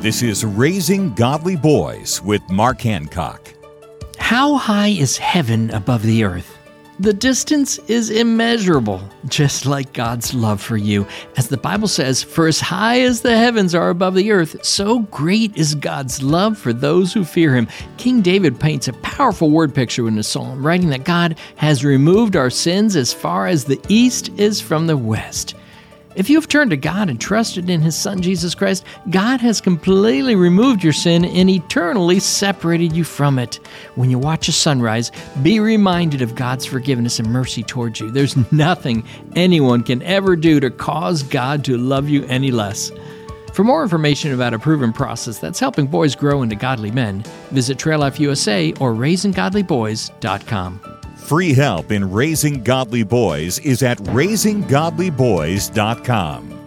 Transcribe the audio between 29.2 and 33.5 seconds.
has completely removed your sin and eternally separated you from